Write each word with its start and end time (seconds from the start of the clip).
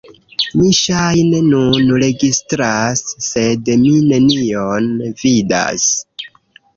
Mi 0.59 0.67
ŝajne 0.77 1.41
nun 1.49 1.91
registras 2.03 3.03
sed 3.27 3.69
mi 3.81 3.91
nenion 4.07 4.89
vidas 5.21 5.85